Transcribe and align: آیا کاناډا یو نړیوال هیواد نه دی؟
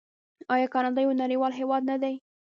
آیا 0.53 0.67
کاناډا 0.73 1.01
یو 1.03 1.19
نړیوال 1.23 1.51
هیواد 1.59 1.81
نه 1.91 1.95
دی؟ 2.01 2.15